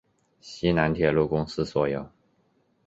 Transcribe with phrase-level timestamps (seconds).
[0.39, 2.09] 西南铁路公司所有。